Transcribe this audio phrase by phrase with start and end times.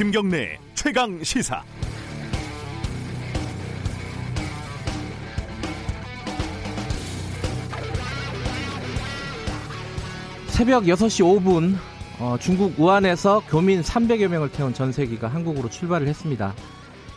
[0.00, 1.62] 김경래 최강 시사.
[10.46, 11.76] 새벽 6시 5분
[12.18, 16.54] 어, 중국 우한에서 교민 300여 명을 태운 전세기가 한국으로 출발을 했습니다.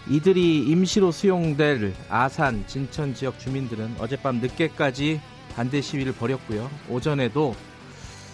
[0.10, 5.22] 이들이 임시로 수용될 아산, 진천 지역 주민들은 어젯밤 늦게까지
[5.56, 6.70] 반대 시위를 벌였고요.
[6.90, 7.56] 오전에도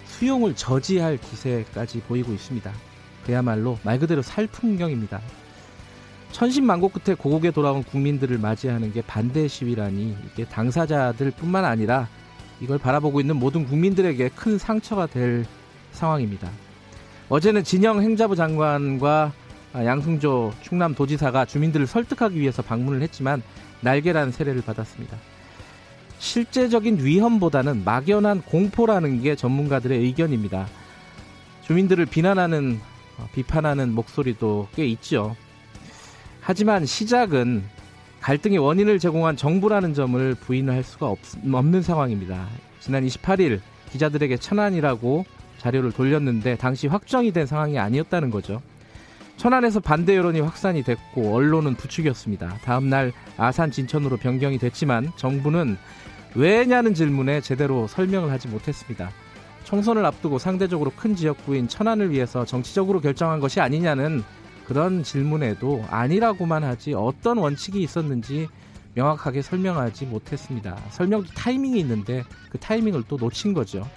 [0.07, 2.88] 수용을 저지할 기세까지 보이고 있습니다.
[3.25, 5.21] 그야말로 말 그대로 살 풍경입니다.
[6.31, 12.07] 천신만고 끝에 고국에 돌아온 국민들을 맞이하는 게 반대 시위라니 이게 당사자들뿐만 아니라
[12.61, 15.45] 이걸 바라보고 있는 모든 국민들에게 큰 상처가 될
[15.91, 16.49] 상황입니다.
[17.29, 19.31] 어제는 진영 행자부 장관과
[19.73, 23.41] 양승조 충남 도지사가 주민들을 설득하기 위해서 방문을 했지만
[23.81, 25.17] 날개란 세례를 받았습니다.
[26.17, 30.67] 실제적인 위험보다는 막연한 공포라는 게 전문가들의 의견입니다.
[31.63, 32.88] 주민들을 비난하는 어,
[33.33, 35.35] 비판하는 목소리도 꽤 있죠.
[36.41, 37.63] 하지만 시작은
[38.21, 41.19] 갈등의 원인을 제공한 정부라는 점을 부인할 수가 없,
[41.51, 42.47] 없는 상황입니다.
[42.79, 43.61] 지난 28일
[43.91, 45.25] 기자들에게 천안이라고
[45.57, 48.61] 자료를 돌렸는데 당시 확정이 된 상황이 아니었다는 거죠.
[49.37, 52.57] 천안에서 반대 여론이 확산이 됐고 언론은 부추겼습니다.
[52.63, 55.77] 다음 날 아산 진천으로 변경이 됐지만 정부는
[56.35, 59.11] 왜냐는 질문에 제대로 설명을 하지 못했습니다.
[59.69, 64.23] 총선을 앞두고 상대적으로 큰 지역구인 천안을 위해서 정치적으로 결정한 것이 아니냐는
[64.65, 68.47] 그런 질문에도 아니라고만 하지 어떤 원칙이 있었는지
[68.95, 70.75] 명확하게 설명하지 못했습니다.
[70.89, 73.87] 설명도 타이밍이 있는데 그 타이밍을 또 놓친 거죠.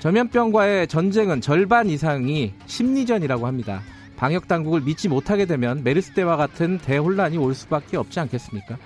[0.00, 3.82] 전염병과의 전쟁은 절반 이상이 심리전이라고 합니다.
[4.16, 8.78] 방역 당국을 믿지 못하게 되면 메르스 때와 같은 대혼란이 올 수밖에 없지 않겠습니까?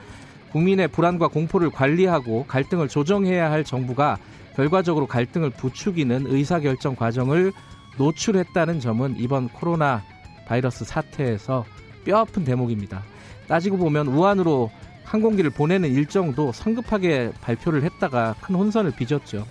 [0.53, 4.19] 국민의 불안과 공포를 관리하고 갈등을 조정해야 할 정부가
[4.61, 7.51] 결과적으로 갈등을 부추기는 의사결정 과정을
[7.97, 10.03] 노출했다는 점은 이번 코로나
[10.47, 11.65] 바이러스 사태에서
[12.05, 13.03] 뼈아픈 대목입니다.
[13.49, 14.71] 따지고 보면 우한으로
[15.05, 19.47] 항공기를 보내는 일정도 성급하게 발표를 했다가 큰 혼선을 빚었죠.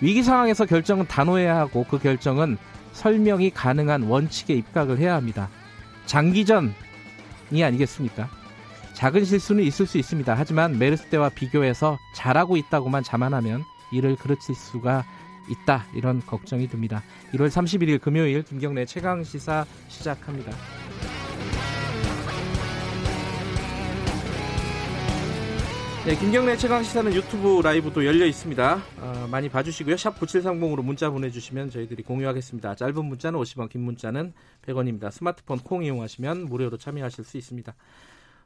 [0.00, 2.56] 위기 상황에서 결정은 단호해야 하고 그 결정은
[2.92, 5.50] 설명이 가능한 원칙에 입각을 해야 합니다.
[6.06, 6.72] 장기전이
[7.62, 8.30] 아니겠습니까?
[8.94, 10.34] 작은 실수는 있을 수 있습니다.
[10.34, 15.04] 하지만 메르스 때와 비교해서 잘하고 있다고만 자만하면 이를 그르칠 수가
[15.48, 15.86] 있다.
[15.94, 17.02] 이런 걱정이 듭니다.
[17.32, 20.52] 1월 31일 금요일 김경래 최강 시사 시작합니다.
[26.06, 28.82] 네, 김경래 최강 시사는 유튜브 라이브도 열려 있습니다.
[29.00, 29.98] 어, 많이 봐주시고요.
[29.98, 32.74] 샵 9730으로 문자 보내주시면 저희들이 공유하겠습니다.
[32.74, 34.32] 짧은 문자는 50원, 긴 문자는
[34.66, 35.10] 100원입니다.
[35.10, 37.74] 스마트폰 콩 이용하시면 무료로 참여하실 수 있습니다.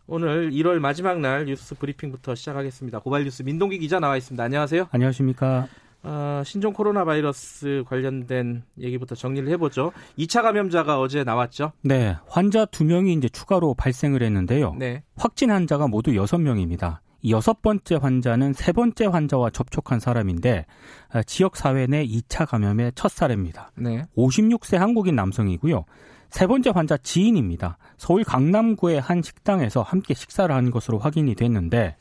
[0.07, 2.99] 오늘 1월 마지막 날 뉴스 브리핑부터 시작하겠습니다.
[2.99, 4.43] 고발 뉴스 민동기 기자 나와 있습니다.
[4.43, 4.89] 안녕하세요.
[4.91, 5.67] 안녕하십니까.
[6.03, 9.93] 어, 신종 코로나 바이러스 관련된 얘기부터 정리를 해보죠.
[10.19, 11.73] 2차 감염자가 어제 나왔죠?
[11.81, 12.17] 네.
[12.29, 14.75] 환자 2명이 이제 추가로 발생을 했는데요.
[14.79, 15.03] 네.
[15.17, 16.99] 확진 환자가 모두 6명입니다.
[17.31, 20.67] 여섯 번째 환자는 세 번째 환자와 접촉한 사람인데
[21.11, 23.71] 아, 지역 사회 내 2차 감염의 첫 사례입니다.
[23.77, 24.05] 네.
[24.19, 25.87] 56세 한국인 남성이고요.
[26.35, 27.79] 세 번째 환자 지인입니다.
[27.97, 31.95] 서울 강남구의 한 식당에서 함께 식사를 한 것으로 확인이 됐는데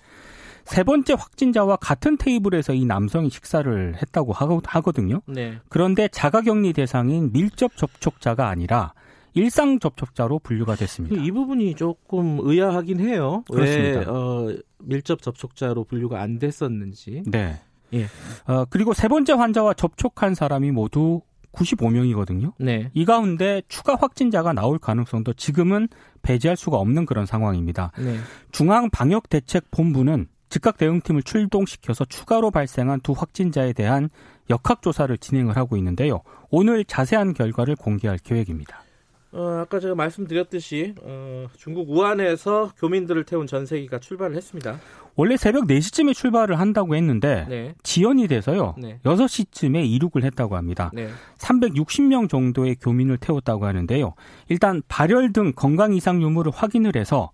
[0.66, 5.22] 세 번째 확진자와 같은 테이블에서 이 남성이 식사를 했다고 하거든요.
[5.28, 5.60] 네.
[5.70, 8.96] 그런데 자가격리 대상인 밀접 접촉자가 아니라
[9.36, 11.22] 일상 접촉자로 분류가 됐습니다.
[11.22, 13.44] 이 부분이 조금 의아하긴 해요.
[13.52, 14.00] 그렇습니다.
[14.00, 17.22] 왜 어, 밀접 접촉자로 분류가 안 됐었는지.
[17.28, 17.62] 네.
[17.94, 18.08] 예.
[18.48, 21.22] 어, 그리고 세 번째 환자와 접촉한 사람이 모두
[21.53, 22.53] 95명이거든요.
[22.58, 22.90] 네.
[22.94, 25.88] 이 가운데 추가 확진자가 나올 가능성도 지금은
[26.22, 27.91] 배제할 수가 없는 그런 상황입니다.
[27.97, 28.18] 네.
[28.52, 34.09] 중앙 방역 대책 본부는 즉각 대응팀을 출동시켜서 추가로 발생한 두 확진자에 대한
[34.50, 36.22] 역학조사를 진행을 하고 있는데요.
[36.52, 38.84] 오늘 자세한 결과를 공개할 계획입니다.
[39.31, 44.80] 어, 아까 제가 말씀드렸듯이 어, 중국 우한에서 교민들을 태운 전세기가 출발을 했습니다.
[45.16, 47.75] 원래 새벽 4시쯤에 출발을 한다고 했는데 네.
[47.83, 48.75] 지연이 돼서요.
[48.77, 49.00] 네.
[49.04, 50.92] 6시쯤에 이륙을 했다고 합니다.
[50.94, 51.10] 네.
[51.38, 54.13] 360명 정도의 교민을 태웠다고 하는데요.
[54.50, 57.31] 일단 발열 등 건강 이상 유무를 확인을 해서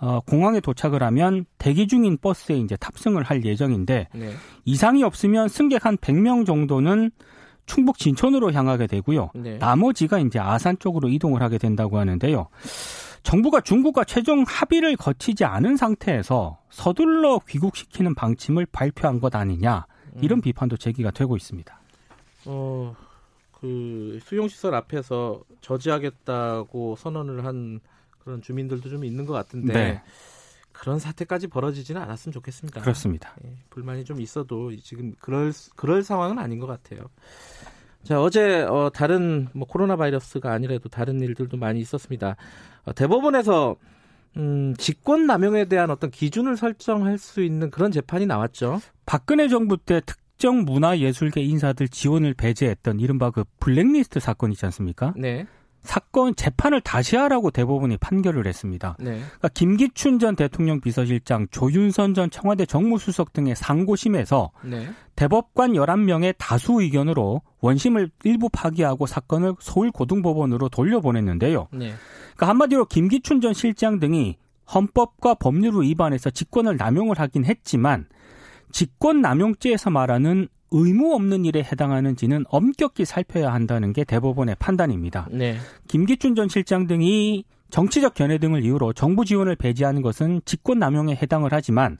[0.00, 4.30] 어, 공항에 도착을 하면 대기 중인 버스에 이제 탑승을 할 예정인데 네.
[4.64, 7.10] 이상이 없으면 승객 한 100명 정도는
[7.66, 9.30] 충북 진천으로 향하게 되고요.
[9.34, 9.58] 네.
[9.58, 12.48] 나머지가 이제 아산 쪽으로 이동을 하게 된다고 하는데요.
[13.22, 19.86] 정부가 중국과 최종 합의를 거치지 않은 상태에서 서둘러 귀국시키는 방침을 발표한 것 아니냐
[20.20, 20.42] 이런 음.
[20.42, 21.80] 비판도 제기가 되고 있습니다.
[22.46, 22.96] 어,
[23.52, 27.80] 그 수용시설 앞에서 저지하겠다고 선언을 한
[28.18, 30.02] 그런 주민들도 좀 있는 것 같은데 네.
[30.72, 32.80] 그런 사태까지 벌어지지는 않았으면 좋겠습니다.
[32.80, 33.34] 그렇습니다.
[33.44, 37.10] 예, 불만이 좀 있어도 지금 그럴 그럴 상황은 아닌 것 같아요.
[38.02, 42.36] 자 어제 어, 다른 뭐 코로나 바이러스가 아니라도 다른 일들도 많이 있었습니다.
[42.84, 43.76] 어, 대법원에서
[44.36, 48.80] 음, 직권 남용에 대한 어떤 기준을 설정할 수 있는 그런 재판이 나왔죠.
[49.06, 55.12] 박근혜 정부 때 특정 문화예술계 인사들 지원을 배제했던 이른바 그 블랙리스트 사건 있지 않습니까?
[55.16, 55.46] 네.
[55.82, 58.96] 사건 재판을 다시 하라고 대법원이 판결을 했습니다.
[58.98, 59.12] 네.
[59.18, 64.90] 그러니까 김기춘 전 대통령 비서실장, 조윤선 전 청와대 정무수석 등의 상고심에서 네.
[65.20, 71.68] 대법관 11명의 다수 의견으로 원심을 일부 파기하고 사건을 서울고등법원으로 돌려보냈는데요.
[71.72, 71.92] 네.
[72.36, 74.38] 그러니까 한마디로 김기춘 전 실장 등이
[74.74, 78.06] 헌법과 법률을 위반해서 직권을 남용을 하긴 했지만
[78.72, 85.28] 직권 남용죄에서 말하는 의무 없는 일에 해당하는지는 엄격히 살펴야 한다는 게 대법원의 판단입니다.
[85.32, 85.58] 네.
[85.86, 91.50] 김기춘 전 실장 등이 정치적 견해 등을 이유로 정부 지원을 배제하는 것은 직권 남용에 해당을
[91.52, 91.98] 하지만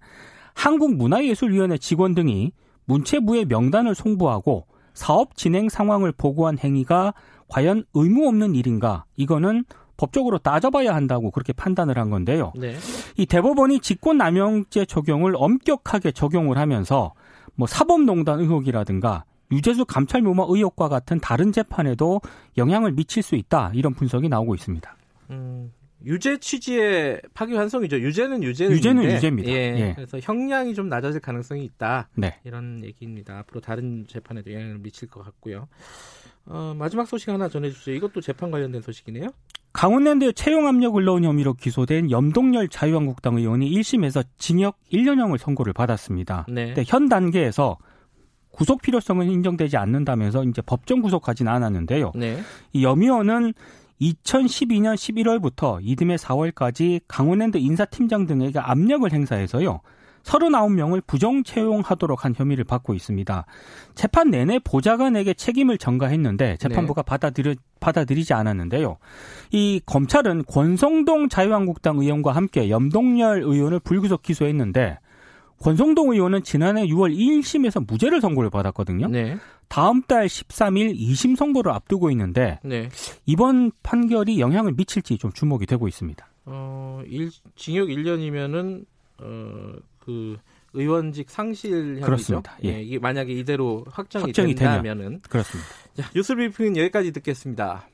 [0.54, 2.52] 한국문화예술위원회 직원 등이
[2.90, 7.14] 문체부의 명단을 송부하고 사업 진행 상황을 보고한 행위가
[7.48, 9.04] 과연 의무 없는 일인가?
[9.16, 9.64] 이거는
[9.96, 12.52] 법적으로 따져봐야 한다고 그렇게 판단을 한 건데요.
[12.56, 12.76] 네.
[13.16, 17.12] 이 대법원이 직권남용죄 적용을 엄격하게 적용을 하면서
[17.54, 22.20] 뭐 사법농단 의혹이라든가 유재수 감찰 묘마 의혹과 같은 다른 재판에도
[22.56, 24.96] 영향을 미칠 수 있다 이런 분석이 나오고 있습니다.
[25.30, 25.72] 음,
[26.04, 27.98] 유죄 취지의 파기환송이죠.
[28.00, 29.50] 유죄는 유죄인데 유죄는 유죄입니다.
[29.50, 29.92] 예, 예.
[29.94, 32.08] 그래서 형량이 좀 낮아질 가능성이 있다.
[32.14, 32.38] 네.
[32.44, 33.38] 이런 얘기입니다.
[33.40, 35.68] 앞으로 다른 재판에도 영향을 미칠 것 같고요.
[36.46, 37.94] 어, 마지막 소식 하나 전해주세요.
[37.96, 39.28] 이것도 재판 관련된 소식이네요.
[39.72, 46.46] 강원랜드 채용 압력을 넣은 혐의로 기소된 염동열 자유한국당 의원이 1심에서 징역 1년형을 선고를 받았습니다.
[46.48, 46.74] 네.
[46.86, 47.78] 현 단계에서
[48.50, 52.10] 구속 필요성은 인정되지 않는다면서 이제 법정 구속하지는 않았는데요.
[52.16, 52.40] 네.
[52.72, 53.54] 이 염 의원은
[54.00, 59.80] 2012년 11월부터 이듬해 4월까지 강원랜드 인사팀장 등에게 압력을 행사해서요.
[60.22, 63.46] 39명을 부정 채용하도록 한 혐의를 받고 있습니다.
[63.94, 67.06] 재판 내내 보좌관에게 책임을 전가했는데 재판부가 네.
[67.06, 68.98] 받아들여, 받아들이지 않았는데요.
[69.50, 74.98] 이 검찰은 권성동 자유한국당 의원과 함께 염동열 의원을 불구속 기소했는데
[75.60, 79.08] 권성동 의원은 지난해 6월 1심에서 무죄를 선고를 받았거든요.
[79.08, 79.36] 네.
[79.68, 82.88] 다음 달 13일 2심 선고를 앞두고 있는데 네.
[83.26, 86.26] 이번 판결이 영향을 미칠지 좀 주목이 되고 있습니다.
[86.46, 88.84] 어, 일, 징역 1년이면은
[89.18, 90.38] 어, 그
[90.72, 92.06] 의원직 상실 혐의죠.
[92.06, 92.56] 그렇습니다.
[92.64, 92.68] 예.
[92.68, 92.82] 예.
[92.82, 95.20] 이게 만약에 이대로 확정이, 확정이 된다면은 되면.
[95.28, 95.68] 그렇습니다.
[95.94, 97.88] 자, 뉴스 브리핑은 여기까지 듣겠습니다.